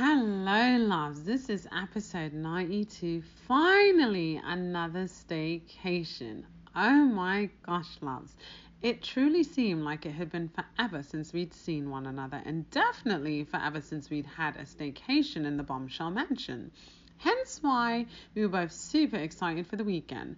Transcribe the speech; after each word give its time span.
Hello, 0.00 0.76
loves. 0.76 1.24
This 1.24 1.48
is 1.48 1.66
episode 1.76 2.32
92. 2.32 3.20
Finally, 3.48 4.40
another 4.44 5.06
staycation. 5.06 6.44
Oh 6.76 7.04
my 7.06 7.50
gosh, 7.66 7.98
loves. 8.00 8.36
It 8.80 9.02
truly 9.02 9.42
seemed 9.42 9.82
like 9.82 10.06
it 10.06 10.12
had 10.12 10.30
been 10.30 10.50
forever 10.50 11.02
since 11.02 11.32
we'd 11.32 11.52
seen 11.52 11.90
one 11.90 12.06
another, 12.06 12.40
and 12.44 12.70
definitely 12.70 13.42
forever 13.42 13.80
since 13.80 14.08
we'd 14.08 14.26
had 14.26 14.54
a 14.54 14.62
staycation 14.62 15.44
in 15.44 15.56
the 15.56 15.64
bombshell 15.64 16.12
mansion. 16.12 16.70
Hence 17.16 17.58
why 17.60 18.06
we 18.36 18.42
were 18.42 18.48
both 18.48 18.70
super 18.70 19.16
excited 19.16 19.66
for 19.66 19.74
the 19.74 19.82
weekend. 19.82 20.36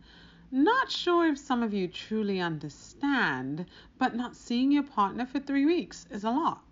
Not 0.50 0.90
sure 0.90 1.26
if 1.26 1.36
some 1.36 1.62
of 1.62 1.74
you 1.74 1.86
truly 1.86 2.40
understand, 2.40 3.66
but 3.98 4.16
not 4.16 4.36
seeing 4.36 4.72
your 4.72 4.84
partner 4.84 5.26
for 5.26 5.38
three 5.38 5.66
weeks 5.66 6.06
is 6.10 6.24
a 6.24 6.30
lot. 6.30 6.62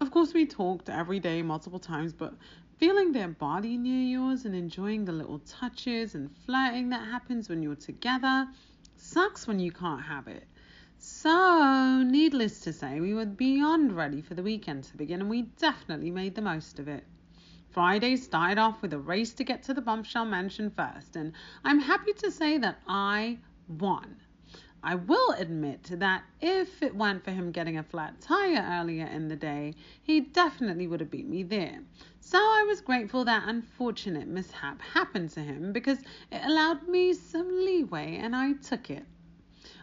Of 0.00 0.12
course, 0.12 0.32
we 0.32 0.46
talked 0.46 0.88
every 0.88 1.18
day, 1.18 1.42
multiple 1.42 1.80
times, 1.80 2.12
but 2.12 2.34
feeling 2.76 3.10
their 3.10 3.28
body 3.28 3.76
near 3.76 4.02
yours 4.02 4.44
and 4.44 4.54
enjoying 4.54 5.04
the 5.04 5.12
little 5.12 5.40
touches 5.40 6.14
and 6.14 6.30
flirting 6.46 6.90
that 6.90 7.08
happens 7.08 7.48
when 7.48 7.62
you're 7.62 7.74
together 7.74 8.46
sucks 8.96 9.46
when 9.46 9.58
you 9.58 9.72
can't 9.72 10.02
have 10.02 10.28
it. 10.28 10.46
So, 10.98 12.02
needless 12.04 12.60
to 12.60 12.72
say, 12.72 13.00
we 13.00 13.12
were 13.12 13.26
beyond 13.26 13.96
ready 13.96 14.20
for 14.20 14.34
the 14.34 14.42
weekend 14.42 14.84
to 14.84 14.96
begin, 14.96 15.20
and 15.20 15.30
we 15.30 15.42
definitely 15.42 16.10
made 16.10 16.34
the 16.34 16.42
most 16.42 16.78
of 16.78 16.86
it. 16.86 17.04
Friday 17.70 18.16
started 18.16 18.58
off 18.58 18.82
with 18.82 18.92
a 18.92 18.98
race 18.98 19.32
to 19.34 19.44
get 19.44 19.62
to 19.64 19.74
the 19.74 19.80
bombshell 19.80 20.24
mansion 20.24 20.70
first, 20.70 21.16
and 21.16 21.32
I'm 21.64 21.80
happy 21.80 22.12
to 22.14 22.30
say 22.30 22.58
that 22.58 22.80
I 22.86 23.38
won. 23.66 24.16
I 24.82 24.94
will 24.94 25.32
admit 25.32 25.82
that 25.90 26.22
if 26.40 26.82
it 26.82 26.94
weren't 26.94 27.24
for 27.24 27.32
him 27.32 27.50
getting 27.50 27.76
a 27.76 27.82
flat 27.82 28.20
tire 28.20 28.64
earlier 28.80 29.06
in 29.06 29.26
the 29.26 29.34
day, 29.34 29.74
he 30.02 30.20
definitely 30.20 30.86
would 30.86 31.00
have 31.00 31.10
beat 31.10 31.26
me 31.26 31.42
there. 31.42 31.80
So 32.20 32.38
I 32.38 32.64
was 32.68 32.80
grateful 32.80 33.24
that 33.24 33.48
unfortunate 33.48 34.28
mishap 34.28 34.80
happened 34.80 35.30
to 35.30 35.40
him 35.40 35.72
because 35.72 35.98
it 36.30 36.44
allowed 36.44 36.86
me 36.86 37.12
some 37.12 37.48
leeway 37.48 38.18
and 38.18 38.36
I 38.36 38.52
took 38.52 38.88
it. 38.88 39.04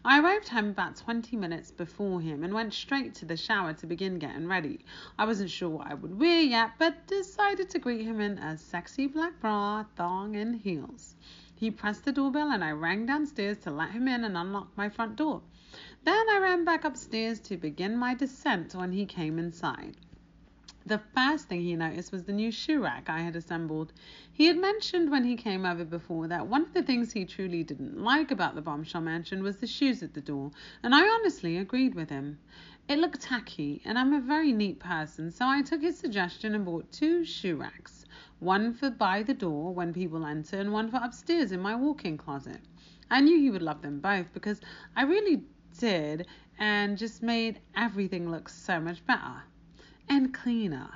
I 0.05 0.19
arrived 0.19 0.47
home 0.47 0.69
about 0.69 0.95
20 0.95 1.35
minutes 1.35 1.71
before 1.71 2.21
him 2.21 2.43
and 2.43 2.53
went 2.53 2.73
straight 2.73 3.15
to 3.15 3.25
the 3.25 3.35
shower 3.35 3.73
to 3.73 3.87
begin 3.87 4.17
getting 4.17 4.47
ready. 4.47 4.85
I 5.17 5.25
wasn't 5.25 5.49
sure 5.49 5.69
what 5.69 5.87
I 5.87 5.95
would 5.95 6.19
wear 6.19 6.41
yet, 6.41 6.71
but 6.77 7.07
decided 7.07 7.69
to 7.71 7.79
greet 7.79 8.05
him 8.05 8.21
in 8.21 8.37
a 8.37 8.57
sexy 8.57 9.07
black 9.07 9.39
bra, 9.41 9.83
thong, 9.95 10.35
and 10.35 10.55
heels. 10.55 11.15
He 11.57 11.71
pressed 11.71 12.03
the 12.03 12.11
doorbell 12.11 12.51
and 12.51 12.61
I 12.61 12.71
rang 12.71 13.05
downstairs 13.05 13.59
to 13.59 13.71
let 13.71 13.91
him 13.91 14.09
in 14.09 14.25
and 14.25 14.35
unlock 14.35 14.75
my 14.75 14.89
front 14.89 15.15
door. 15.15 15.41
Then 16.03 16.27
I 16.29 16.37
ran 16.39 16.65
back 16.65 16.83
upstairs 16.83 17.39
to 17.43 17.55
begin 17.55 17.95
my 17.95 18.13
descent 18.13 18.75
when 18.75 18.91
he 18.91 19.05
came 19.05 19.39
inside. 19.39 19.95
The 20.85 20.97
first 20.99 21.47
thing 21.47 21.61
he 21.61 21.77
noticed 21.77 22.11
was 22.11 22.25
the 22.25 22.33
new 22.33 22.51
shoe 22.51 22.83
rack 22.83 23.09
I 23.09 23.19
had 23.21 23.37
assembled. 23.37 23.93
He 24.33 24.47
had 24.47 24.57
mentioned 24.57 25.09
when 25.09 25.23
he 25.23 25.37
came 25.37 25.65
over 25.65 25.85
before 25.85 26.27
that 26.27 26.45
one 26.47 26.63
of 26.63 26.73
the 26.73 26.83
things 26.83 27.13
he 27.13 27.23
truly 27.23 27.63
didn't 27.63 27.97
like 28.03 28.31
about 28.31 28.55
the 28.55 28.61
bombshell 28.61 28.99
mansion 28.99 29.41
was 29.41 29.55
the 29.55 29.65
shoes 29.65 30.03
at 30.03 30.13
the 30.13 30.19
door, 30.19 30.51
and 30.83 30.93
I 30.93 31.07
honestly 31.07 31.55
agreed 31.55 31.95
with 31.95 32.09
him. 32.09 32.37
It 32.89 32.99
looked 32.99 33.21
tacky, 33.21 33.81
and 33.85 33.97
I'm 33.97 34.11
a 34.13 34.19
very 34.19 34.51
neat 34.51 34.79
person, 34.79 35.31
so 35.31 35.47
I 35.47 35.61
took 35.61 35.81
his 35.81 35.97
suggestion 35.97 36.53
and 36.53 36.65
bought 36.65 36.91
two 36.91 37.23
shoe 37.23 37.55
racks 37.55 38.04
one 38.45 38.71
for 38.71 38.91
by 38.91 39.23
the 39.23 39.33
door 39.33 39.73
when 39.73 39.91
people 39.91 40.23
enter, 40.23 40.59
and 40.59 40.71
one 40.71 40.87
for 40.91 40.97
upstairs 40.97 41.51
in 41.51 41.59
my 41.59 41.75
walk 41.75 42.05
in 42.05 42.15
closet. 42.15 42.61
I 43.09 43.19
knew 43.19 43.39
he 43.39 43.49
would 43.49 43.63
love 43.63 43.81
them 43.81 43.99
both 43.99 44.31
because 44.33 44.61
I 44.95 45.01
really 45.01 45.41
did, 45.79 46.27
and 46.59 46.95
just 46.95 47.23
made 47.23 47.59
everything 47.75 48.29
look 48.29 48.47
so 48.47 48.79
much 48.79 49.03
better 49.07 49.41
and 50.07 50.31
cleaner. 50.31 50.91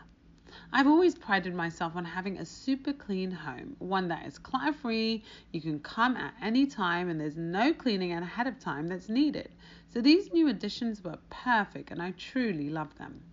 I've 0.72 0.86
always 0.86 1.16
prided 1.16 1.56
myself 1.56 1.96
on 1.96 2.06
having 2.06 2.38
a 2.38 2.46
super 2.46 2.94
clean 2.94 3.32
home, 3.32 3.76
one 3.80 4.08
that 4.10 4.28
is 4.28 4.38
clutter 4.38 4.72
free, 4.72 5.24
you 5.52 5.60
can 5.60 5.80
come 5.80 6.16
at 6.18 6.36
any 6.40 6.68
time, 6.68 7.10
and 7.10 7.20
there's 7.20 7.36
no 7.36 7.74
cleaning 7.74 8.14
ahead 8.14 8.46
of 8.46 8.60
time 8.60 8.88
that's 8.88 9.10
needed. 9.10 9.50
So 9.92 10.02
these 10.02 10.32
new 10.32 10.50
additions 10.50 11.04
were 11.04 11.18
perfect, 11.32 11.90
and 11.90 12.00
I 12.00 12.12
truly 12.12 12.70
love 12.70 12.96
them. 13.00 13.24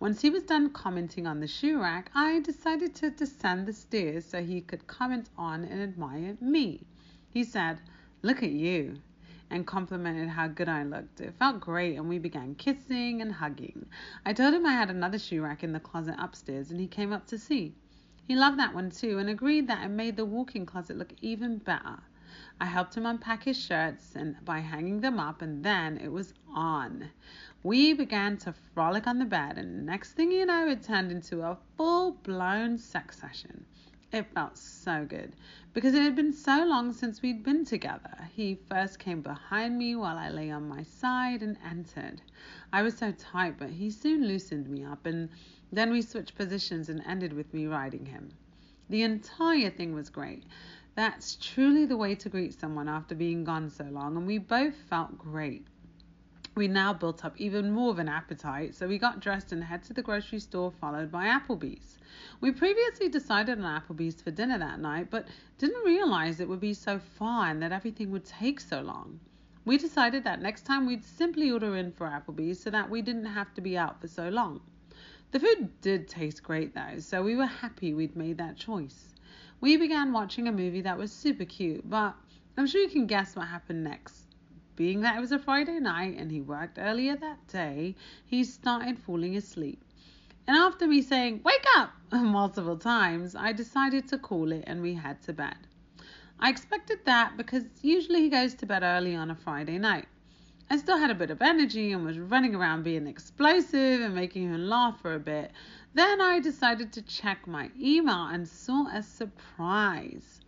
Once 0.00 0.22
he 0.22 0.30
was 0.30 0.44
done 0.44 0.70
commenting 0.70 1.26
on 1.26 1.40
the 1.40 1.46
shoe 1.48 1.80
rack, 1.80 2.08
I 2.14 2.38
decided 2.38 2.94
to 2.94 3.10
descend 3.10 3.66
the 3.66 3.72
stairs 3.72 4.24
so 4.24 4.44
he 4.44 4.60
could 4.60 4.86
comment 4.86 5.28
on 5.36 5.64
and 5.64 5.82
admire 5.82 6.36
me. 6.40 6.86
He 7.28 7.42
said, 7.42 7.80
Look 8.22 8.40
at 8.40 8.52
you, 8.52 9.00
and 9.50 9.66
complimented 9.66 10.28
how 10.28 10.46
good 10.46 10.68
I 10.68 10.84
looked. 10.84 11.20
It 11.20 11.34
felt 11.34 11.58
great, 11.58 11.96
and 11.96 12.08
we 12.08 12.20
began 12.20 12.54
kissing 12.54 13.20
and 13.20 13.32
hugging. 13.32 13.86
I 14.24 14.32
told 14.34 14.54
him 14.54 14.66
I 14.66 14.72
had 14.72 14.88
another 14.88 15.18
shoe 15.18 15.42
rack 15.42 15.64
in 15.64 15.72
the 15.72 15.80
closet 15.80 16.14
upstairs, 16.16 16.70
and 16.70 16.78
he 16.78 16.86
came 16.86 17.12
up 17.12 17.26
to 17.26 17.36
see. 17.36 17.74
He 18.22 18.36
loved 18.36 18.60
that 18.60 18.74
one 18.74 18.92
too, 18.92 19.18
and 19.18 19.28
agreed 19.28 19.66
that 19.66 19.84
it 19.84 19.88
made 19.88 20.14
the 20.14 20.24
walk 20.24 20.54
in 20.54 20.64
closet 20.64 20.96
look 20.96 21.12
even 21.20 21.58
better. 21.58 21.98
I 22.60 22.66
helped 22.66 22.96
him 22.96 23.06
unpack 23.06 23.44
his 23.44 23.56
shirts 23.56 24.16
and 24.16 24.44
by 24.44 24.58
hanging 24.58 25.00
them 25.00 25.20
up, 25.20 25.42
and 25.42 25.64
then 25.64 25.96
it 25.98 26.10
was 26.10 26.34
on. 26.52 27.10
We 27.62 27.92
began 27.92 28.36
to 28.38 28.52
frolic 28.52 29.06
on 29.06 29.18
the 29.18 29.24
bed, 29.24 29.58
and 29.58 29.86
next 29.86 30.14
thing 30.14 30.32
you 30.32 30.44
know, 30.44 30.66
it 30.66 30.82
turned 30.82 31.12
into 31.12 31.42
a 31.42 31.56
full 31.76 32.12
blown 32.12 32.76
sex 32.78 33.18
session. 33.18 33.64
It 34.10 34.32
felt 34.32 34.56
so 34.56 35.04
good 35.04 35.36
because 35.72 35.94
it 35.94 36.02
had 36.02 36.16
been 36.16 36.32
so 36.32 36.64
long 36.64 36.92
since 36.92 37.20
we'd 37.20 37.44
been 37.44 37.64
together. 37.64 38.28
He 38.32 38.58
first 38.68 38.98
came 38.98 39.20
behind 39.20 39.76
me 39.76 39.94
while 39.94 40.16
I 40.16 40.28
lay 40.30 40.50
on 40.50 40.66
my 40.68 40.82
side 40.82 41.42
and 41.42 41.58
entered. 41.64 42.22
I 42.72 42.82
was 42.82 42.96
so 42.96 43.12
tight, 43.12 43.58
but 43.58 43.70
he 43.70 43.90
soon 43.90 44.26
loosened 44.26 44.68
me 44.68 44.82
up, 44.82 45.06
and 45.06 45.28
then 45.70 45.90
we 45.90 46.02
switched 46.02 46.34
positions 46.34 46.88
and 46.88 47.02
ended 47.06 47.34
with 47.34 47.52
me 47.54 47.66
riding 47.66 48.06
him. 48.06 48.30
The 48.88 49.02
entire 49.02 49.68
thing 49.68 49.92
was 49.92 50.08
great. 50.08 50.44
That's 50.98 51.36
truly 51.36 51.86
the 51.86 51.96
way 51.96 52.16
to 52.16 52.28
greet 52.28 52.58
someone 52.58 52.88
after 52.88 53.14
being 53.14 53.44
gone 53.44 53.70
so 53.70 53.84
long, 53.84 54.16
and 54.16 54.26
we 54.26 54.38
both 54.38 54.74
felt 54.74 55.16
great. 55.16 55.64
We 56.56 56.66
now 56.66 56.92
built 56.92 57.24
up 57.24 57.40
even 57.40 57.70
more 57.70 57.92
of 57.92 58.00
an 58.00 58.08
appetite, 58.08 58.74
so 58.74 58.88
we 58.88 58.98
got 58.98 59.20
dressed 59.20 59.52
and 59.52 59.62
head 59.62 59.84
to 59.84 59.92
the 59.92 60.02
grocery 60.02 60.40
store, 60.40 60.72
followed 60.72 61.12
by 61.12 61.26
Applebee's. 61.26 61.98
We 62.40 62.50
previously 62.50 63.08
decided 63.08 63.60
on 63.60 63.80
Applebee's 63.80 64.20
for 64.20 64.32
dinner 64.32 64.58
that 64.58 64.80
night, 64.80 65.08
but 65.08 65.28
didn't 65.56 65.84
realize 65.84 66.40
it 66.40 66.48
would 66.48 66.58
be 66.58 66.74
so 66.74 66.98
far 66.98 67.46
and 67.48 67.62
that 67.62 67.70
everything 67.70 68.10
would 68.10 68.24
take 68.24 68.58
so 68.58 68.80
long. 68.80 69.20
We 69.64 69.78
decided 69.78 70.24
that 70.24 70.42
next 70.42 70.62
time 70.62 70.84
we'd 70.84 71.04
simply 71.04 71.48
order 71.48 71.76
in 71.76 71.92
for 71.92 72.08
Applebee's 72.08 72.58
so 72.58 72.70
that 72.70 72.90
we 72.90 73.02
didn't 73.02 73.26
have 73.26 73.54
to 73.54 73.60
be 73.60 73.78
out 73.78 74.00
for 74.00 74.08
so 74.08 74.30
long. 74.30 74.62
The 75.30 75.38
food 75.38 75.80
did 75.80 76.08
taste 76.08 76.42
great 76.42 76.74
though, 76.74 76.98
so 76.98 77.22
we 77.22 77.36
were 77.36 77.46
happy 77.46 77.94
we'd 77.94 78.16
made 78.16 78.38
that 78.38 78.56
choice. 78.56 79.14
We 79.60 79.76
began 79.76 80.12
watching 80.12 80.46
a 80.46 80.52
movie 80.52 80.82
that 80.82 80.98
was 80.98 81.10
super 81.10 81.44
cute, 81.44 81.88
but 81.90 82.14
I'm 82.56 82.66
sure 82.66 82.80
you 82.80 82.88
can 82.88 83.06
guess 83.08 83.34
what 83.34 83.48
happened 83.48 83.82
next. 83.82 84.26
Being 84.76 85.00
that 85.00 85.16
it 85.16 85.20
was 85.20 85.32
a 85.32 85.38
Friday 85.38 85.80
night 85.80 86.16
and 86.16 86.30
he 86.30 86.40
worked 86.40 86.78
earlier 86.78 87.16
that 87.16 87.44
day, 87.48 87.96
he 88.24 88.44
started 88.44 89.00
falling 89.00 89.36
asleep. 89.36 89.82
And 90.46 90.56
after 90.56 90.86
me 90.86 91.02
saying, 91.02 91.40
Wake 91.44 91.64
up! 91.76 91.90
multiple 92.12 92.76
times, 92.76 93.34
I 93.34 93.52
decided 93.52 94.06
to 94.08 94.18
call 94.18 94.52
it 94.52 94.62
and 94.66 94.80
we 94.80 94.94
had 94.94 95.20
to 95.22 95.32
bed. 95.32 95.56
I 96.38 96.50
expected 96.50 97.00
that 97.06 97.36
because 97.36 97.64
usually 97.82 98.22
he 98.22 98.28
goes 98.28 98.54
to 98.54 98.66
bed 98.66 98.84
early 98.84 99.16
on 99.16 99.30
a 99.30 99.34
Friday 99.34 99.78
night. 99.78 100.06
I 100.70 100.76
still 100.76 100.98
had 100.98 101.10
a 101.10 101.14
bit 101.14 101.30
of 101.30 101.42
energy 101.42 101.92
and 101.92 102.04
was 102.04 102.18
running 102.18 102.54
around 102.54 102.84
being 102.84 103.06
explosive 103.06 104.02
and 104.02 104.14
making 104.14 104.52
him 104.52 104.68
laugh 104.68 105.00
for 105.00 105.14
a 105.14 105.18
bit, 105.18 105.50
then 105.94 106.20
I 106.20 106.40
decided 106.40 106.92
to 106.92 107.02
check 107.02 107.46
my 107.46 107.70
email 107.80 108.26
and 108.26 108.46
saw 108.46 108.86
a 108.88 109.02
surprise. 109.02 110.40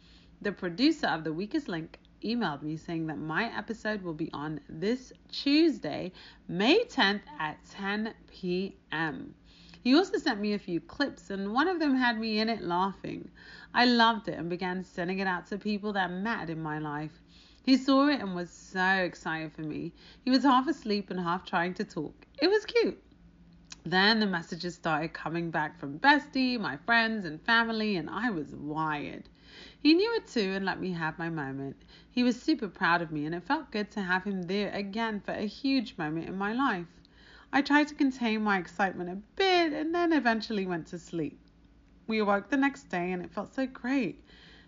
The 0.42 0.52
producer 0.52 1.06
of 1.06 1.24
The 1.24 1.32
Weakest 1.32 1.68
Link 1.68 1.98
emailed 2.22 2.62
me 2.62 2.76
saying 2.76 3.06
that 3.06 3.18
my 3.18 3.56
episode 3.56 4.02
will 4.02 4.14
be 4.14 4.30
on 4.32 4.60
this 4.68 5.12
Tuesday, 5.32 6.12
May 6.48 6.84
10th 6.84 7.22
at 7.38 7.64
10 7.70 8.14
p.m. 8.28 9.34
He 9.82 9.94
also 9.94 10.18
sent 10.18 10.40
me 10.40 10.52
a 10.52 10.58
few 10.58 10.80
clips, 10.80 11.30
and 11.30 11.54
one 11.54 11.68
of 11.68 11.78
them 11.78 11.96
had 11.96 12.20
me 12.20 12.38
in 12.38 12.50
it 12.50 12.62
laughing. 12.62 13.30
I 13.72 13.86
loved 13.86 14.28
it 14.28 14.38
and 14.38 14.50
began 14.50 14.84
sending 14.84 15.20
it 15.20 15.26
out 15.26 15.46
to 15.46 15.58
people 15.58 15.94
that 15.94 16.10
mattered 16.10 16.50
in 16.50 16.62
my 16.62 16.78
life. 16.78 17.22
He 17.62 17.76
saw 17.76 18.08
it 18.08 18.20
and 18.20 18.34
was 18.34 18.50
so 18.50 18.84
excited 18.84 19.52
for 19.52 19.62
me. 19.62 19.92
He 20.24 20.30
was 20.30 20.42
half 20.42 20.68
asleep 20.68 21.10
and 21.10 21.18
half 21.18 21.46
trying 21.46 21.74
to 21.74 21.84
talk. 21.84 22.14
It 22.42 22.48
was 22.48 22.64
cute. 22.66 23.02
Then 23.90 24.20
the 24.20 24.26
messages 24.28 24.76
started 24.76 25.12
coming 25.12 25.50
back 25.50 25.76
from 25.76 25.98
Bestie, 25.98 26.60
my 26.60 26.76
friends, 26.76 27.24
and 27.24 27.42
family, 27.42 27.96
and 27.96 28.08
I 28.08 28.30
was 28.30 28.54
wired. 28.54 29.28
He 29.80 29.94
knew 29.94 30.14
it 30.14 30.28
too 30.28 30.52
and 30.52 30.64
let 30.64 30.78
me 30.80 30.92
have 30.92 31.18
my 31.18 31.28
moment. 31.28 31.74
He 32.08 32.22
was 32.22 32.40
super 32.40 32.68
proud 32.68 33.02
of 33.02 33.10
me, 33.10 33.26
and 33.26 33.34
it 33.34 33.42
felt 33.42 33.72
good 33.72 33.90
to 33.90 34.02
have 34.02 34.22
him 34.22 34.42
there 34.42 34.70
again 34.72 35.18
for 35.18 35.32
a 35.32 35.44
huge 35.44 35.98
moment 35.98 36.28
in 36.28 36.38
my 36.38 36.52
life. 36.52 36.86
I 37.52 37.62
tried 37.62 37.88
to 37.88 37.96
contain 37.96 38.44
my 38.44 38.58
excitement 38.58 39.10
a 39.10 39.16
bit 39.34 39.72
and 39.72 39.92
then 39.92 40.12
eventually 40.12 40.66
went 40.66 40.86
to 40.86 40.98
sleep. 41.00 41.40
We 42.06 42.20
awoke 42.20 42.48
the 42.48 42.56
next 42.56 42.90
day, 42.90 43.10
and 43.10 43.24
it 43.24 43.32
felt 43.32 43.52
so 43.52 43.66
great. 43.66 44.22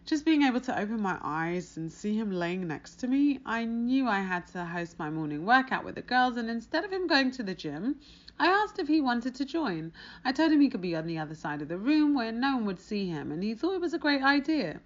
Just 0.04 0.24
being 0.24 0.42
able 0.42 0.60
to 0.62 0.76
open 0.76 1.00
my 1.00 1.16
eyes 1.22 1.76
and 1.76 1.92
see 1.92 2.16
him 2.16 2.32
laying 2.32 2.66
next 2.66 2.96
to 2.96 3.06
me, 3.06 3.38
I 3.46 3.66
knew 3.66 4.08
I 4.08 4.18
had 4.18 4.48
to 4.48 4.64
host 4.64 4.98
my 4.98 5.10
morning 5.10 5.46
workout 5.46 5.84
with 5.84 5.94
the 5.94 6.02
girls, 6.02 6.36
and 6.36 6.50
instead 6.50 6.84
of 6.84 6.90
him 6.92 7.06
going 7.06 7.30
to 7.30 7.44
the 7.44 7.54
gym, 7.54 8.00
I 8.38 8.46
asked 8.46 8.78
if 8.78 8.88
he 8.88 9.00
wanted 9.00 9.34
to 9.36 9.44
join. 9.44 9.92
I 10.24 10.32
told 10.32 10.52
him 10.52 10.60
he 10.60 10.68
could 10.68 10.80
be 10.80 10.96
on 10.96 11.06
the 11.06 11.18
other 11.18 11.34
side 11.34 11.62
of 11.62 11.68
the 11.68 11.78
room 11.78 12.14
where 12.14 12.32
no 12.32 12.56
one 12.56 12.66
would 12.66 12.80
see 12.80 13.06
him, 13.06 13.30
and 13.30 13.42
he 13.42 13.54
thought 13.54 13.74
it 13.74 13.80
was 13.80 13.94
a 13.94 13.98
great 13.98 14.22
idea. 14.22 14.80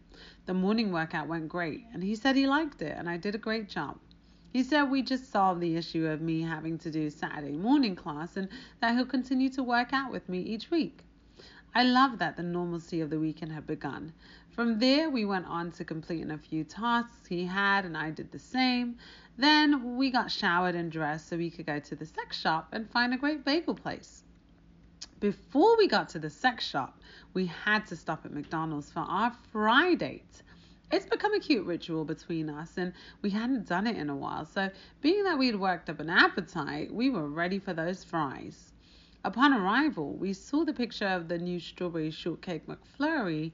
The 0.47 0.55
morning 0.55 0.93
workout 0.93 1.29
went 1.29 1.49
great, 1.49 1.85
and 1.93 2.03
he 2.03 2.15
said 2.15 2.37
he 2.37 2.47
liked 2.47 2.83
it, 2.83 2.97
and 2.99 3.09
I 3.09 3.17
did 3.17 3.35
a 3.35 3.39
great 3.39 3.69
job. 3.69 3.99
He 4.53 4.63
said 4.63 4.85
we 4.85 5.03
just 5.03 5.31
solved 5.31 5.61
the 5.61 5.77
issue 5.77 6.07
of 6.07 6.21
me 6.23 6.41
having 6.43 6.79
to 6.79 6.91
do 6.91 7.11
Saturday 7.11 7.57
morning 7.57 7.95
class 7.95 8.37
and 8.37 8.49
that 8.81 8.95
he'll 8.95 9.05
continue 9.05 9.51
to 9.51 9.63
work 9.63 9.93
out 9.93 10.11
with 10.11 10.29
me 10.29 10.41
each 10.41 10.71
week. 10.71 11.05
I 11.75 11.83
loved 11.83 12.21
that 12.21 12.39
the 12.39 12.43
normalcy 12.43 13.03
of 13.03 13.11
the 13.11 13.21
weekend 13.21 13.53
had 13.53 13.67
begun. 13.67 14.15
From 14.49 14.79
there, 14.79 15.11
we 15.11 15.27
went 15.27 15.45
on 15.45 15.73
to 15.73 15.85
completing 15.85 16.31
a 16.31 16.39
few 16.39 16.65
tasks 16.65 17.27
he 17.27 17.45
had, 17.45 17.85
and 17.85 17.99
I 17.99 18.11
did 18.11 18.33
the 18.33 18.39
same. 18.39 18.97
Then 19.39 19.97
we 19.97 20.11
got 20.11 20.31
showered 20.31 20.75
and 20.75 20.91
dressed 20.91 21.29
so 21.29 21.37
we 21.37 21.51
could 21.51 21.67
go 21.67 21.79
to 21.79 21.95
the 21.95 22.07
sex 22.07 22.39
shop 22.39 22.69
and 22.73 22.91
find 22.91 23.13
a 23.13 23.19
great 23.19 23.45
bagel 23.45 23.75
place. 23.75 24.25
Before 25.21 25.77
we 25.77 25.89
got 25.89 26.09
to 26.11 26.19
the 26.19 26.31
sex 26.31 26.65
shop, 26.65 27.01
we 27.35 27.47
had 27.47 27.87
to 27.87 27.97
stop 27.97 28.25
at 28.25 28.33
McDonald's 28.33 28.91
for 28.91 29.01
our 29.01 29.33
fry 29.53 29.95
date. 29.95 30.43
It's 30.91 31.07
become 31.07 31.35
a 31.35 31.41
cute 31.41 31.67
ritual 31.67 32.05
between 32.05 32.49
us, 32.49 32.79
and 32.79 32.93
we 33.21 33.31
hadn't 33.31 33.67
done 33.67 33.87
it 33.87 33.97
in 33.97 34.09
a 34.09 34.17
while. 34.17 34.45
So, 34.45 34.71
being 35.01 35.25
that 35.25 35.39
we'd 35.39 35.57
worked 35.57 35.91
up 35.91 36.01
an 36.01 36.09
appetite, 36.09 36.95
we 36.95 37.11
were 37.11 37.29
ready 37.29 37.59
for 37.59 37.75
those 37.75 38.05
fries. 38.05 38.73
Upon 39.25 39.53
arrival, 39.53 40.15
we 40.15 40.33
saw 40.33 40.65
the 40.65 40.73
picture 40.73 41.09
of 41.09 41.29
the 41.29 41.39
new 41.39 41.59
strawberry 41.59 42.11
shortcake 42.11 42.67
McFlurry 42.67 43.53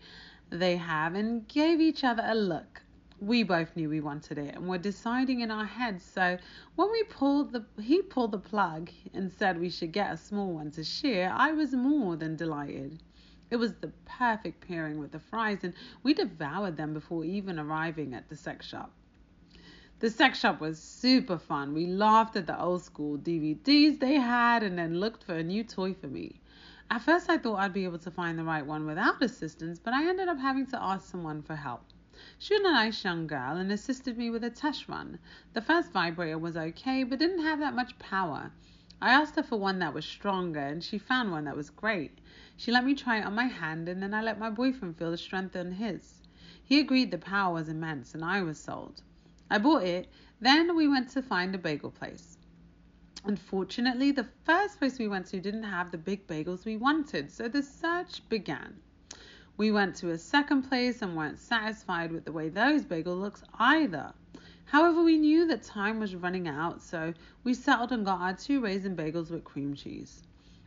they 0.50 0.76
have 0.76 1.14
and 1.14 1.49
gave 1.49 1.81
each 1.81 2.05
other 2.05 2.23
a 2.26 2.34
look. 2.34 2.82
We 3.23 3.45
both 3.45 3.77
knew 3.77 3.89
we 3.89 4.01
wanted 4.01 4.37
it 4.37 4.57
and 4.57 4.67
were 4.67 4.79
deciding 4.79 5.43
in 5.43 5.53
our 5.53 5.65
heads. 5.65 6.03
So 6.03 6.39
when 6.75 6.91
we 6.91 7.05
pulled 7.05 7.53
the 7.53 7.65
he 7.81 8.03
pulled 8.03 8.33
the 8.33 8.39
plug 8.39 8.91
and 9.15 9.31
said 9.31 9.61
we 9.61 9.71
should 9.71 9.93
get 9.93 10.13
a 10.13 10.17
small 10.17 10.55
one 10.55 10.73
to 10.73 10.83
share, 10.83 11.33
I 11.33 11.53
was 11.53 11.73
more 11.73 12.17
than 12.17 12.35
delighted. 12.35 13.01
It 13.49 13.57
was 13.59 13.75
the 13.75 13.93
perfect 14.07 14.67
pairing 14.67 14.99
with 14.99 15.13
the 15.13 15.21
fries 15.21 15.63
and 15.63 15.73
we 16.03 16.15
devoured 16.15 16.77
them 16.77 16.95
before 16.95 17.25
even 17.25 17.61
arriving 17.61 18.13
at 18.13 18.29
the 18.29 18.35
sex 18.35 18.67
shop. 18.67 18.91
The 20.01 20.11
sex 20.11 20.41
shop 20.41 20.61
was 20.61 20.81
super 20.81 21.39
fun. 21.39 21.75
We 21.75 21.87
laughed 21.87 22.35
at 22.35 22.49
the 22.49 22.61
old 22.61 22.83
school 22.83 23.19
DVDs 23.19 24.01
they 24.01 24.15
had 24.15 24.65
and 24.65 24.77
then 24.77 24.99
looked 24.99 25.23
for 25.23 25.37
a 25.37 25.45
new 25.45 25.63
toy 25.63 25.95
for 25.95 26.09
me. 26.09 26.41
At 26.91 27.03
first, 27.03 27.31
I 27.31 27.39
thought 27.39 27.61
I'd 27.61 27.73
be 27.73 27.85
able 27.85 28.01
to 28.01 28.11
find 28.11 28.37
the 28.37 28.43
right 28.43 28.67
one 28.67 28.85
without 28.85 29.23
assistance, 29.23 29.79
but 29.79 29.95
I 29.95 30.09
ended 30.09 30.27
up 30.27 30.41
having 30.41 30.67
to 30.67 30.83
ask 30.83 31.09
someone 31.09 31.41
for 31.43 31.55
help. 31.55 31.92
She 32.39 32.55
was 32.55 32.61
a 32.61 32.73
nice 32.73 33.03
young 33.03 33.27
girl 33.27 33.57
and 33.57 33.73
assisted 33.73 34.17
me 34.17 34.31
with 34.31 34.45
a 34.45 34.51
test 34.51 34.89
run. 34.89 35.19
The 35.55 35.61
first 35.61 35.91
vibrator 35.91 36.39
was 36.39 36.57
okay, 36.57 37.03
but 37.03 37.19
didn't 37.19 37.43
have 37.43 37.59
that 37.59 37.75
much 37.75 37.99
power. 37.99 38.53
I 39.01 39.11
asked 39.11 39.35
her 39.35 39.43
for 39.43 39.59
one 39.59 39.81
that 39.81 39.93
was 39.93 40.05
stronger, 40.05 40.61
and 40.61 40.85
she 40.85 40.99
found 40.99 41.33
one 41.33 41.43
that 41.47 41.57
was 41.57 41.69
great. 41.71 42.21
She 42.57 42.71
let 42.71 42.85
me 42.85 42.95
try 42.95 43.19
it 43.19 43.27
on 43.27 43.35
my 43.35 43.47
hand, 43.47 43.89
and 43.89 44.01
then 44.01 44.15
I 44.15 44.23
let 44.23 44.39
my 44.39 44.51
boyfriend 44.51 44.97
feel 44.97 45.11
the 45.11 45.17
strength 45.17 45.57
on 45.57 45.73
his. 45.73 46.23
He 46.63 46.79
agreed 46.79 47.11
the 47.11 47.19
power 47.19 47.55
was 47.55 47.69
immense, 47.69 48.15
and 48.15 48.25
I 48.25 48.41
was 48.43 48.61
sold. 48.61 49.03
I 49.51 49.59
bought 49.59 49.83
it. 49.83 50.09
Then 50.41 50.77
we 50.77 50.87
went 50.87 51.09
to 51.11 51.23
find 51.23 51.53
a 51.57 51.59
bagel 51.59 51.91
place. 51.91 52.39
Unfortunately, 53.25 54.13
the 54.13 54.29
first 54.45 54.79
place 54.79 54.99
we 54.99 55.09
went 55.09 55.27
to 55.27 55.41
didn't 55.41 55.65
have 55.65 55.91
the 55.91 55.99
big 55.99 56.29
bagels 56.29 56.65
we 56.65 56.77
wanted, 56.77 57.33
so 57.33 57.49
the 57.49 57.65
search 57.65 58.29
began. 58.29 58.81
We 59.59 59.71
went 59.71 59.95
to 59.97 60.11
a 60.11 60.19
second 60.19 60.63
place 60.63 61.03
and 61.03 61.15
weren't 61.15 61.39
satisfied 61.39 62.11
with 62.11 62.25
the 62.25 62.33
way 62.33 62.49
those 62.49 62.87
bagel 62.87 63.17
looks 63.17 63.45
either. 63.59 64.15
However, 64.65 65.03
we 65.03 65.19
knew 65.19 65.47
that 65.47 65.63
time 65.63 66.01
was 66.01 66.17
running 66.17 66.49
out, 66.49 66.81
so 66.81 67.13
we 67.45 67.53
settled 67.53 67.93
and 67.93 68.05
got 68.05 68.21
our 68.23 68.33
two 68.33 68.61
raisin 68.61 68.97
bagels 68.97 69.31
with 69.31 69.45
cream 69.45 69.75
cheese. 69.75 70.23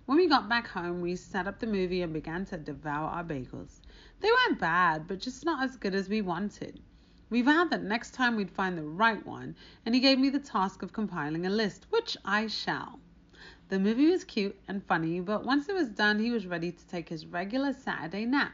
When 0.06 0.20
we 0.20 0.28
got 0.28 0.48
back 0.48 0.68
home, 0.68 1.02
we 1.02 1.16
set 1.16 1.48
up 1.48 1.58
the 1.58 1.66
movie 1.66 2.04
and 2.04 2.14
began 2.14 2.46
to 2.46 2.58
devour 2.58 3.10
our 3.10 3.24
bagels. 3.24 3.82
They 4.20 4.30
weren't 4.30 4.60
bad, 4.60 5.08
but 5.08 5.20
just 5.20 5.44
not 5.44 5.64
as 5.64 5.78
good 5.78 5.96
as 5.96 6.08
we 6.08 6.22
wanted. 6.22 6.80
We 7.32 7.42
vowed 7.42 7.72
that 7.72 7.82
next 7.82 8.12
time 8.12 8.36
we'd 8.36 8.52
find 8.52 8.78
the 8.78 8.84
right 8.84 9.26
one, 9.26 9.56
and 9.84 9.96
he 9.96 10.00
gave 10.00 10.20
me 10.20 10.30
the 10.30 10.38
task 10.38 10.84
of 10.84 10.94
compiling 10.94 11.48
a 11.48 11.50
list, 11.50 11.88
which 11.90 12.16
I 12.24 12.46
shall. 12.46 13.00
The 13.70 13.80
movie 13.80 14.12
was 14.12 14.24
cute 14.24 14.58
and 14.68 14.86
funny, 14.86 15.22
but 15.22 15.44
once 15.44 15.68
it 15.68 15.76
was 15.76 15.90
done, 15.90 16.20
he 16.20 16.30
was 16.30 16.46
ready 16.46 16.72
to 16.72 16.88
take 16.88 17.10
his 17.10 17.26
regular 17.26 17.74
Saturday 17.74 18.26
nap. 18.26 18.54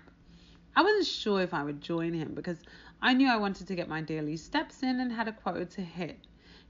I 0.75 0.83
wasn't 0.83 1.05
sure 1.05 1.41
if 1.41 1.53
I 1.53 1.63
would 1.63 1.81
join 1.81 2.13
him 2.13 2.33
because 2.33 2.59
I 3.01 3.13
knew 3.13 3.27
I 3.27 3.37
wanted 3.37 3.67
to 3.67 3.75
get 3.75 3.89
my 3.89 4.01
daily 4.01 4.37
steps 4.37 4.83
in 4.83 4.99
and 4.99 5.11
had 5.11 5.27
a 5.27 5.33
quota 5.33 5.65
to 5.65 5.81
hit. 5.81 6.19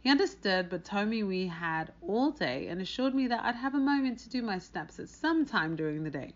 He 0.02 0.10
understood, 0.10 0.70
but 0.70 0.84
told 0.84 1.10
me 1.10 1.22
we 1.22 1.46
had 1.46 1.94
all 2.02 2.32
day 2.32 2.68
and 2.68 2.82
assured 2.82 3.14
me 3.14 3.28
that 3.28 3.44
I'd 3.44 3.56
have 3.56 3.76
a 3.76 3.80
moment 3.80 4.18
to 4.20 4.30
do 4.30 4.42
my 4.42 4.58
steps 4.58 5.00
at 5.00 5.10
some 5.10 5.46
time 5.46 5.76
during 5.76 6.04
the 6.04 6.10
day. 6.10 6.34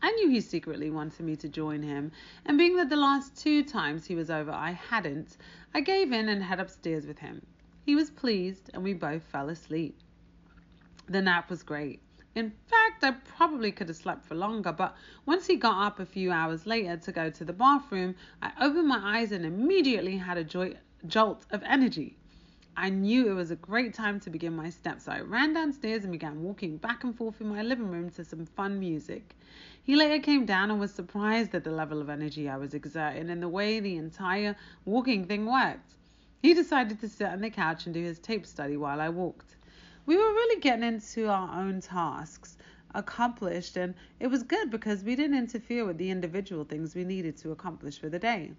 I 0.00 0.12
knew 0.12 0.28
he 0.28 0.40
secretly 0.40 0.90
wanted 0.90 1.26
me 1.26 1.34
to 1.36 1.48
join 1.48 1.82
him, 1.82 2.12
and 2.44 2.56
being 2.56 2.76
that 2.76 2.88
the 2.88 2.96
last 2.96 3.36
two 3.36 3.64
times 3.64 4.06
he 4.06 4.14
was 4.14 4.30
over 4.30 4.52
I 4.52 4.70
hadn't, 4.70 5.36
I 5.74 5.80
gave 5.80 6.12
in 6.12 6.28
and 6.28 6.42
head 6.44 6.60
upstairs 6.60 7.06
with 7.06 7.18
him. 7.18 7.44
He 7.84 7.96
was 7.96 8.10
pleased, 8.10 8.70
and 8.72 8.84
we 8.84 8.94
both 8.94 9.24
fell 9.24 9.48
asleep. 9.48 9.98
The 11.08 11.22
nap 11.22 11.50
was 11.50 11.64
great. 11.64 12.00
In 12.36 12.52
fact, 12.68 12.85
I 13.02 13.10
probably 13.10 13.72
could 13.72 13.88
have 13.88 13.96
slept 13.96 14.24
for 14.24 14.34
longer, 14.34 14.72
but 14.72 14.96
once 15.26 15.46
he 15.46 15.56
got 15.56 15.86
up 15.86 16.00
a 16.00 16.06
few 16.06 16.32
hours 16.32 16.66
later 16.66 16.96
to 16.96 17.12
go 17.12 17.30
to 17.30 17.44
the 17.44 17.52
bathroom, 17.52 18.14
I 18.40 18.52
opened 18.60 18.88
my 18.88 19.18
eyes 19.18 19.32
and 19.32 19.44
immediately 19.44 20.16
had 20.16 20.38
a 20.38 20.44
joy- 20.44 20.76
jolt 21.06 21.44
of 21.50 21.62
energy. 21.64 22.16
I 22.78 22.90
knew 22.90 23.30
it 23.30 23.34
was 23.34 23.50
a 23.50 23.56
great 23.56 23.94
time 23.94 24.20
to 24.20 24.30
begin 24.30 24.54
my 24.54 24.68
steps, 24.68 25.04
so 25.04 25.12
I 25.12 25.20
ran 25.20 25.54
downstairs 25.54 26.04
and 26.04 26.12
began 26.12 26.42
walking 26.42 26.76
back 26.76 27.04
and 27.04 27.16
forth 27.16 27.40
in 27.40 27.48
my 27.48 27.62
living 27.62 27.90
room 27.90 28.10
to 28.10 28.24
some 28.24 28.44
fun 28.44 28.78
music. 28.78 29.34
He 29.82 29.96
later 29.96 30.22
came 30.22 30.44
down 30.44 30.70
and 30.70 30.78
was 30.78 30.92
surprised 30.92 31.54
at 31.54 31.64
the 31.64 31.70
level 31.70 32.02
of 32.02 32.10
energy 32.10 32.48
I 32.48 32.56
was 32.56 32.74
exerting 32.74 33.30
and 33.30 33.42
the 33.42 33.48
way 33.48 33.80
the 33.80 33.96
entire 33.96 34.56
walking 34.84 35.26
thing 35.26 35.46
worked. 35.46 35.94
He 36.42 36.52
decided 36.52 37.00
to 37.00 37.08
sit 37.08 37.28
on 37.28 37.40
the 37.40 37.50
couch 37.50 37.86
and 37.86 37.94
do 37.94 38.02
his 38.02 38.18
tape 38.18 38.44
study 38.44 38.76
while 38.76 39.00
I 39.00 39.08
walked. 39.08 39.56
We 40.04 40.16
were 40.16 40.22
really 40.22 40.60
getting 40.60 40.84
into 40.84 41.28
our 41.28 41.58
own 41.58 41.80
tasks 41.80 42.55
accomplished, 42.96 43.76
and 43.76 43.94
it 44.18 44.26
was 44.26 44.42
good 44.42 44.70
because 44.70 45.04
we 45.04 45.14
didn't 45.14 45.38
interfere 45.38 45.84
with 45.84 45.98
the 45.98 46.10
individual 46.10 46.64
things 46.64 46.94
we 46.94 47.04
needed 47.04 47.36
to 47.36 47.52
accomplish 47.52 48.00
for 48.00 48.08
the 48.08 48.18
day. 48.18 48.50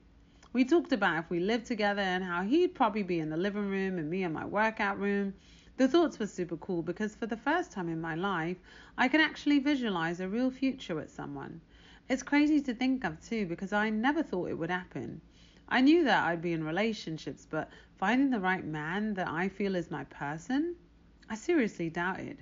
We 0.53 0.63
talked 0.63 0.93
about 0.93 1.25
if 1.25 1.29
we 1.29 1.41
lived 1.41 1.65
together 1.65 2.01
and 2.01 2.23
how 2.23 2.43
he'd 2.43 2.73
probably 2.73 3.03
be 3.03 3.19
in 3.19 3.29
the 3.29 3.35
living 3.35 3.67
room 3.67 3.97
and 3.97 4.09
me 4.09 4.23
in 4.23 4.31
my 4.31 4.45
workout 4.45 4.99
room. 4.99 5.33
The 5.75 5.87
thoughts 5.87 6.17
were 6.17 6.27
super 6.27 6.55
cool 6.57 6.81
because 6.81 7.15
for 7.15 7.25
the 7.25 7.35
first 7.35 7.71
time 7.71 7.89
in 7.89 7.99
my 7.99 8.15
life, 8.15 8.57
I 8.97 9.07
can 9.07 9.19
actually 9.19 9.59
visualize 9.59 10.19
a 10.19 10.29
real 10.29 10.49
future 10.49 10.95
with 10.95 11.11
someone. 11.11 11.61
It's 12.09 12.23
crazy 12.23 12.61
to 12.61 12.73
think 12.73 13.03
of 13.03 13.19
too 13.19 13.45
because 13.45 13.73
I 13.73 13.89
never 13.89 14.23
thought 14.23 14.49
it 14.49 14.57
would 14.57 14.71
happen. 14.71 15.19
I 15.67 15.81
knew 15.81 16.05
that 16.05 16.23
I'd 16.23 16.41
be 16.41 16.53
in 16.53 16.63
relationships, 16.63 17.45
but 17.49 17.69
finding 17.97 18.29
the 18.29 18.39
right 18.39 18.63
man 18.63 19.15
that 19.15 19.27
I 19.27 19.49
feel 19.49 19.75
is 19.75 19.91
my 19.91 20.05
person, 20.05 20.75
I 21.29 21.35
seriously 21.35 21.89
doubted. 21.89 22.37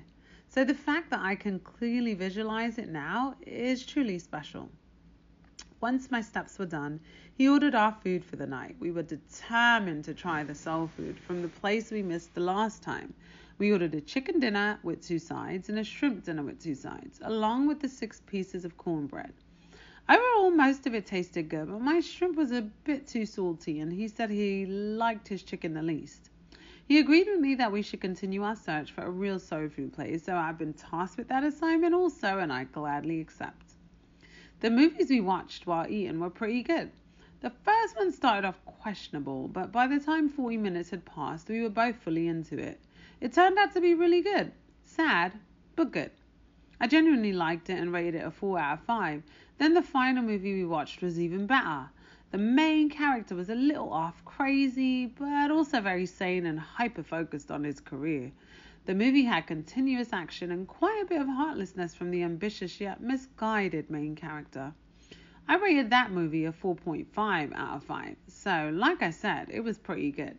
So 0.55 0.63
the 0.63 0.73
fact 0.73 1.09
that 1.09 1.19
I 1.19 1.35
can 1.35 1.59
clearly 1.59 2.13
visualize 2.13 2.77
it 2.77 2.87
now 2.87 3.35
is 3.45 3.85
truly 3.85 4.17
special. 4.17 4.69
Once 5.81 6.09
my 6.09 6.21
steps 6.21 6.57
were 6.57 6.65
done, 6.65 7.01
he 7.37 7.49
ordered 7.49 7.75
our 7.75 7.91
food 7.91 8.23
for 8.23 8.37
the 8.37 8.47
night. 8.47 8.77
We 8.79 8.89
were 8.89 9.03
determined 9.03 10.05
to 10.05 10.13
try 10.13 10.45
the 10.45 10.55
soul 10.55 10.87
food 10.87 11.19
from 11.19 11.41
the 11.41 11.49
place 11.49 11.91
we 11.91 12.01
missed 12.01 12.33
the 12.33 12.39
last 12.39 12.81
time. 12.81 13.13
We 13.57 13.73
ordered 13.73 13.95
a 13.95 13.99
chicken 13.99 14.39
dinner 14.39 14.79
with 14.81 15.05
two 15.05 15.19
sides 15.19 15.67
and 15.67 15.77
a 15.77 15.83
shrimp 15.83 16.23
dinner 16.23 16.43
with 16.43 16.63
two 16.63 16.75
sides, 16.75 17.19
along 17.21 17.67
with 17.67 17.81
the 17.81 17.89
six 17.89 18.21
pieces 18.25 18.63
of 18.63 18.77
cornbread. 18.77 19.33
Overall, 20.07 20.51
most 20.51 20.87
of 20.87 20.95
it 20.95 21.05
tasted 21.05 21.49
good, 21.49 21.67
but 21.67 21.81
my 21.81 21.99
shrimp 21.99 22.37
was 22.37 22.53
a 22.53 22.61
bit 22.61 23.07
too 23.07 23.25
salty, 23.25 23.81
and 23.81 23.91
he 23.91 24.07
said 24.07 24.29
he 24.29 24.65
liked 24.65 25.27
his 25.27 25.43
chicken 25.43 25.73
the 25.73 25.81
least. 25.81 26.29
He 26.87 26.99
agreed 26.99 27.27
with 27.27 27.39
me 27.39 27.55
that 27.55 27.71
we 27.71 27.81
should 27.81 27.99
continue 27.99 28.43
our 28.43 28.55
search 28.55 28.91
for 28.91 29.01
a 29.01 29.09
real 29.09 29.39
soul 29.39 29.69
food 29.69 29.93
place, 29.93 30.23
so 30.23 30.35
I've 30.35 30.59
been 30.59 30.73
tasked 30.73 31.17
with 31.17 31.27
that 31.29 31.43
assignment 31.43 31.95
also, 31.95 32.37
and 32.37 32.53
I 32.53 32.65
gladly 32.65 33.19
accept. 33.19 33.73
The 34.59 34.69
movies 34.69 35.09
we 35.09 35.19
watched 35.19 35.65
while 35.65 35.89
eating 35.89 36.19
were 36.19 36.29
pretty 36.29 36.61
good. 36.61 36.91
The 37.41 37.49
first 37.49 37.97
one 37.97 38.11
started 38.11 38.47
off 38.47 38.63
questionable, 38.65 39.47
but 39.47 39.71
by 39.71 39.87
the 39.87 39.99
time 39.99 40.29
40 40.29 40.57
minutes 40.57 40.91
had 40.91 41.05
passed, 41.05 41.49
we 41.49 41.63
were 41.63 41.69
both 41.69 41.95
fully 41.95 42.27
into 42.27 42.59
it. 42.59 42.79
It 43.19 43.33
turned 43.33 43.57
out 43.57 43.73
to 43.73 43.81
be 43.81 43.95
really 43.95 44.21
good. 44.21 44.51
Sad, 44.83 45.33
but 45.75 45.91
good. 45.91 46.11
I 46.79 46.85
genuinely 46.85 47.33
liked 47.33 47.71
it 47.71 47.79
and 47.79 47.91
rated 47.91 48.15
it 48.15 48.25
a 48.25 48.31
4 48.31 48.59
out 48.59 48.79
of 48.79 48.85
5. 48.85 49.23
Then 49.57 49.73
the 49.73 49.81
final 49.81 50.21
movie 50.21 50.53
we 50.53 50.65
watched 50.65 51.01
was 51.01 51.19
even 51.19 51.47
better. 51.47 51.89
The 52.35 52.41
main 52.41 52.89
character 52.89 53.33
was 53.33 53.49
a 53.49 53.55
little 53.55 53.93
off 53.93 54.25
crazy, 54.25 55.05
but 55.05 55.51
also 55.51 55.79
very 55.79 56.05
sane 56.05 56.45
and 56.45 56.59
hyper 56.59 57.01
focused 57.01 57.49
on 57.49 57.63
his 57.63 57.79
career. 57.79 58.33
The 58.83 58.93
movie 58.93 59.23
had 59.23 59.47
continuous 59.47 60.11
action 60.11 60.51
and 60.51 60.67
quite 60.67 61.01
a 61.01 61.05
bit 61.05 61.21
of 61.21 61.27
heartlessness 61.27 61.95
from 61.95 62.11
the 62.11 62.23
ambitious 62.23 62.81
yet 62.81 62.99
misguided 62.99 63.89
main 63.89 64.17
character. 64.17 64.73
I 65.47 65.55
rated 65.55 65.89
that 65.91 66.11
movie 66.11 66.43
a 66.43 66.51
4.5 66.51 67.53
out 67.55 67.77
of 67.77 67.85
5, 67.85 68.17
so 68.27 68.69
like 68.73 69.01
I 69.01 69.11
said, 69.11 69.47
it 69.49 69.61
was 69.61 69.77
pretty 69.77 70.11
good. 70.11 70.37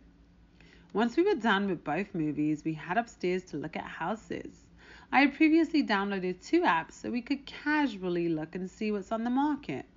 Once 0.93 1.17
we 1.17 1.23
were 1.23 1.33
done 1.33 1.67
with 1.67 1.83
both 1.83 2.13
movies, 2.13 2.63
we 2.63 2.73
head 2.73 2.99
upstairs 2.99 3.43
to 3.45 3.57
look 3.57 3.75
at 3.75 3.85
houses. 3.85 4.67
I 5.11 5.21
had 5.21 5.33
previously 5.33 5.81
downloaded 5.81 6.45
two 6.45 6.61
apps 6.61 6.91
so 6.91 7.09
we 7.09 7.23
could 7.23 7.47
casually 7.47 8.29
look 8.29 8.53
and 8.53 8.69
see 8.69 8.91
what's 8.91 9.11
on 9.11 9.23
the 9.23 9.31
market. 9.31 9.87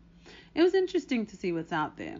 It 0.53 0.63
was 0.63 0.75
interesting 0.75 1.27
to 1.27 1.37
see 1.37 1.53
what's 1.53 1.73
out 1.73 1.97
there. 1.97 2.19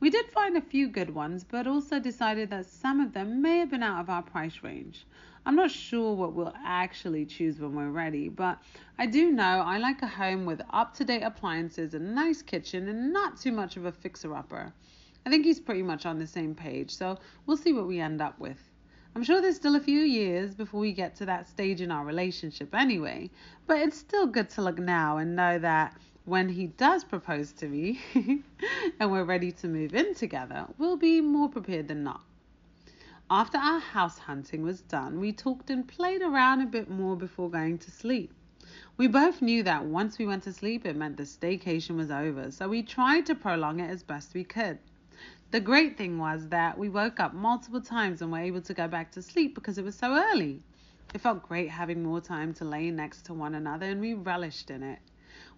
We 0.00 0.10
did 0.10 0.26
find 0.26 0.56
a 0.56 0.60
few 0.60 0.88
good 0.88 1.14
ones, 1.14 1.44
but 1.44 1.66
also 1.66 1.98
decided 1.98 2.50
that 2.50 2.66
some 2.66 3.00
of 3.00 3.14
them 3.14 3.40
may 3.40 3.58
have 3.58 3.70
been 3.70 3.82
out 3.82 4.00
of 4.00 4.10
our 4.10 4.22
price 4.22 4.62
range. 4.62 5.06
I'm 5.46 5.56
not 5.56 5.70
sure 5.70 6.14
what 6.14 6.34
we'll 6.34 6.52
actually 6.62 7.24
choose 7.24 7.58
when 7.58 7.74
we're 7.74 7.88
ready, 7.88 8.28
but 8.28 8.62
I 8.98 9.06
do 9.06 9.30
know 9.30 9.62
I 9.64 9.78
like 9.78 10.02
a 10.02 10.06
home 10.06 10.44
with 10.44 10.60
up 10.70 10.92
to 10.96 11.04
date 11.04 11.22
appliances, 11.22 11.94
a 11.94 11.98
nice 11.98 12.42
kitchen, 12.42 12.86
and 12.86 13.14
not 13.14 13.40
too 13.40 13.50
much 13.50 13.78
of 13.78 13.86
a 13.86 13.92
fixer 13.92 14.36
upper. 14.36 14.74
I 15.24 15.30
think 15.30 15.46
he's 15.46 15.60
pretty 15.60 15.82
much 15.82 16.04
on 16.04 16.18
the 16.18 16.26
same 16.26 16.54
page, 16.54 16.90
so 16.90 17.18
we'll 17.46 17.56
see 17.56 17.72
what 17.72 17.86
we 17.86 17.98
end 17.98 18.20
up 18.20 18.38
with. 18.38 18.58
I'm 19.16 19.24
sure 19.24 19.40
there's 19.40 19.56
still 19.56 19.76
a 19.76 19.80
few 19.80 20.00
years 20.00 20.54
before 20.54 20.80
we 20.80 20.92
get 20.92 21.16
to 21.16 21.26
that 21.26 21.48
stage 21.48 21.80
in 21.80 21.90
our 21.90 22.04
relationship 22.04 22.74
anyway, 22.74 23.30
but 23.66 23.78
it's 23.78 23.96
still 23.96 24.26
good 24.26 24.50
to 24.50 24.62
look 24.62 24.78
now 24.78 25.16
and 25.16 25.34
know 25.34 25.58
that 25.58 25.96
when 26.24 26.48
he 26.50 26.66
does 26.66 27.02
propose 27.02 27.52
to 27.52 27.66
me 27.66 28.00
and 29.00 29.10
we're 29.10 29.24
ready 29.24 29.50
to 29.50 29.68
move 29.68 29.94
in 29.94 30.14
together, 30.14 30.66
we'll 30.78 30.96
be 30.96 31.20
more 31.20 31.48
prepared 31.48 31.88
than 31.88 32.04
not. 32.04 32.20
After 33.30 33.58
our 33.58 33.80
house 33.80 34.18
hunting 34.18 34.62
was 34.62 34.80
done, 34.80 35.20
we 35.20 35.32
talked 35.32 35.70
and 35.70 35.86
played 35.86 36.20
around 36.20 36.60
a 36.60 36.66
bit 36.66 36.90
more 36.90 37.16
before 37.16 37.48
going 37.48 37.78
to 37.78 37.90
sleep. 37.90 38.34
We 38.96 39.06
both 39.06 39.40
knew 39.40 39.62
that 39.62 39.84
once 39.84 40.18
we 40.18 40.26
went 40.26 40.42
to 40.44 40.52
sleep, 40.52 40.84
it 40.84 40.96
meant 40.96 41.16
the 41.16 41.22
staycation 41.22 41.96
was 41.96 42.10
over, 42.10 42.50
so 42.50 42.68
we 42.68 42.82
tried 42.82 43.26
to 43.26 43.34
prolong 43.34 43.80
it 43.80 43.90
as 43.90 44.02
best 44.02 44.34
we 44.34 44.44
could. 44.44 44.78
The 45.52 45.60
great 45.60 45.96
thing 45.96 46.18
was 46.18 46.48
that 46.48 46.78
we 46.78 46.88
woke 46.88 47.18
up 47.18 47.34
multiple 47.34 47.80
times 47.80 48.22
and 48.22 48.30
were 48.30 48.38
able 48.38 48.60
to 48.62 48.74
go 48.74 48.86
back 48.86 49.10
to 49.12 49.22
sleep 49.22 49.54
because 49.54 49.78
it 49.78 49.84
was 49.84 49.96
so 49.96 50.14
early. 50.14 50.62
It 51.12 51.20
felt 51.20 51.42
great 51.42 51.70
having 51.70 52.02
more 52.02 52.20
time 52.20 52.54
to 52.54 52.64
lay 52.64 52.90
next 52.90 53.22
to 53.26 53.34
one 53.34 53.56
another 53.56 53.86
and 53.86 54.00
we 54.00 54.14
relished 54.14 54.70
in 54.70 54.82
it. 54.84 55.00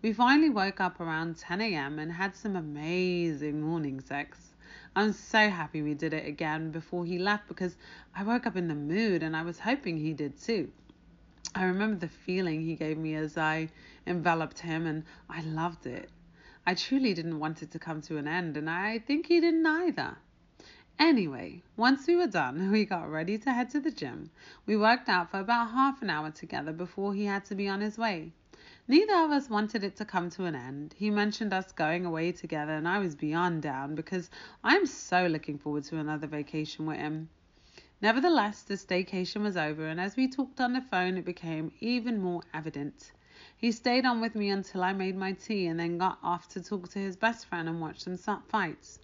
We 0.03 0.13
finally 0.13 0.51
woke 0.51 0.81
up 0.81 0.99
around 0.99 1.37
10 1.37 1.61
a.m. 1.61 2.01
and 2.01 2.11
had 2.11 2.35
some 2.35 2.57
amazing 2.57 3.61
morning 3.61 4.01
sex. 4.01 4.53
I'm 4.97 5.13
so 5.13 5.49
happy 5.49 5.81
we 5.81 5.95
did 5.95 6.13
it 6.13 6.27
again 6.27 6.73
before 6.73 7.05
he 7.05 7.21
left 7.21 7.47
because 7.47 7.77
I 8.13 8.25
woke 8.25 8.45
up 8.45 8.57
in 8.57 8.67
the 8.67 8.75
mood 8.75 9.23
and 9.23 9.37
I 9.37 9.43
was 9.43 9.61
hoping 9.61 9.97
he 9.97 10.13
did 10.13 10.43
too. 10.43 10.73
I 11.55 11.63
remember 11.63 12.01
the 12.01 12.09
feeling 12.09 12.63
he 12.63 12.75
gave 12.75 12.99
me 12.99 13.15
as 13.15 13.39
I 13.39 13.69
enveloped 14.05 14.59
him 14.59 14.87
and 14.87 15.05
I 15.31 15.43
loved 15.43 15.87
it. 15.87 16.11
I 16.67 16.75
truly 16.75 17.15
didn't 17.15 17.39
want 17.39 17.63
it 17.63 17.71
to 17.71 17.79
come 17.79 18.01
to 18.03 18.17
an 18.17 18.27
end, 18.27 18.57
and 18.57 18.69
I 18.69 18.99
think 18.99 19.27
he 19.27 19.41
didn't 19.41 19.67
either. 19.67 20.17
Anyway, 20.99 21.63
once 21.77 22.09
we 22.09 22.17
were 22.17 22.27
done, 22.27 22.71
we 22.73 22.85
got 22.85 23.09
ready 23.09 23.39
to 23.39 23.53
head 23.53 23.71
to 23.71 23.79
the 23.79 23.93
gym. 23.93 24.31
We 24.67 24.77
worked 24.77 25.09
out 25.09 25.31
for 25.31 25.39
about 25.39 25.71
half 25.71 26.03
an 26.03 26.11
hour 26.11 26.33
together 26.33 26.73
before 26.73 27.15
he 27.15 27.27
had 27.27 27.45
to 27.45 27.55
be 27.55 27.69
on 27.69 27.81
his 27.81 27.97
way. 27.97 28.33
Neither 28.93 29.15
of 29.25 29.31
us 29.31 29.49
wanted 29.49 29.85
it 29.85 29.97
to 29.97 30.05
come 30.05 30.29
to 30.29 30.45
an 30.45 30.55
end. 30.55 30.95
He 30.99 31.09
mentioned 31.09 31.55
us 31.55 31.73
going 31.73 32.05
away 32.05 32.31
together, 32.31 32.75
and 32.75 32.87
I 32.87 32.99
was 32.99 33.15
beyond 33.15 33.63
down 33.63 33.95
because 33.95 34.29
I'm 34.63 34.85
so 34.85 35.27
looking 35.29 35.57
forward 35.57 35.85
to 35.85 35.97
another 35.97 36.27
vacation 36.27 36.85
with 36.85 36.99
him. 36.99 37.31
Nevertheless, 38.03 38.61
the 38.65 38.75
staycation 38.75 39.41
was 39.45 39.57
over, 39.57 39.87
and 39.87 39.99
as 39.99 40.15
we 40.15 40.29
talked 40.29 40.61
on 40.61 40.75
the 40.75 40.83
phone, 40.83 41.17
it 41.17 41.25
became 41.25 41.73
even 41.81 42.21
more 42.21 42.43
evident. 42.53 43.13
He 43.57 43.73
stayed 43.73 44.05
on 44.05 44.21
with 44.21 44.35
me 44.35 44.51
until 44.51 44.85
I 44.85 44.93
made 44.93 45.17
my 45.17 45.33
tea 45.33 45.69
and 45.69 45.81
then 45.81 45.97
got 45.97 46.19
off 46.23 46.49
to 46.49 46.63
talk 46.63 46.91
to 46.91 46.99
his 46.99 47.17
best 47.17 47.47
friend 47.47 47.71
and 47.71 47.81
watch 47.81 48.01
some 48.01 48.19
fights. 48.19 48.99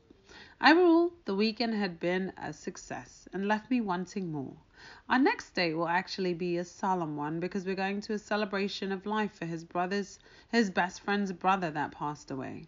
Overall, 0.60 1.14
the 1.24 1.34
weekend 1.34 1.72
had 1.72 1.98
been 1.98 2.34
a 2.36 2.52
success 2.52 3.26
and 3.32 3.48
left 3.48 3.70
me 3.70 3.80
wanting 3.80 4.30
more. 4.30 4.58
Our 5.08 5.18
next 5.18 5.50
date 5.54 5.74
will 5.74 5.88
actually 5.88 6.34
be 6.34 6.56
a 6.56 6.64
solemn 6.64 7.16
one 7.16 7.40
because 7.40 7.64
we're 7.64 7.74
going 7.74 8.00
to 8.02 8.12
a 8.12 8.18
celebration 8.18 8.92
of 8.92 9.06
life 9.06 9.32
for 9.32 9.46
his 9.46 9.64
brother's 9.64 10.18
his 10.50 10.70
best 10.70 11.00
friend's 11.00 11.32
brother 11.32 11.70
that 11.70 11.92
passed 11.92 12.30
away. 12.30 12.66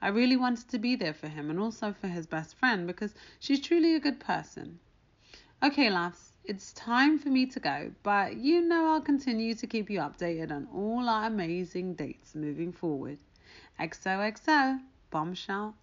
I 0.00 0.08
really 0.08 0.36
wanted 0.36 0.68
to 0.68 0.78
be 0.78 0.96
there 0.96 1.14
for 1.14 1.28
him 1.28 1.50
and 1.50 1.60
also 1.60 1.92
for 1.92 2.08
his 2.08 2.26
best 2.26 2.56
friend 2.56 2.86
because 2.86 3.14
she's 3.38 3.60
truly 3.60 3.94
a 3.94 4.00
good 4.00 4.18
person. 4.18 4.80
Okay, 5.62 5.90
laughs. 5.90 6.32
It's 6.44 6.72
time 6.72 7.18
for 7.20 7.28
me 7.28 7.46
to 7.46 7.60
go, 7.60 7.92
but 8.02 8.36
you 8.36 8.62
know 8.62 8.86
I'll 8.86 9.00
continue 9.00 9.54
to 9.54 9.66
keep 9.66 9.88
you 9.88 10.00
updated 10.00 10.50
on 10.50 10.66
all 10.74 11.08
our 11.08 11.26
amazing 11.26 11.94
dates 11.94 12.34
moving 12.34 12.72
forward. 12.72 13.18
XOXO, 13.78 14.80
bombshell 15.10 15.76